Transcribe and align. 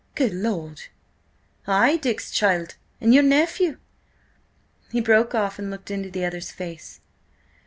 Good 0.15 0.33
Lord!" 0.33 0.81
"Ay, 1.67 1.97
Dick's 1.97 2.31
child 2.31 2.73
and 2.99 3.13
your 3.13 3.21
nephew." 3.21 3.77
He 4.91 4.99
broke 4.99 5.35
off 5.35 5.59
and 5.59 5.69
looked 5.69 5.91
into 5.91 6.09
the 6.09 6.25
other's 6.25 6.49
face. 6.51 7.01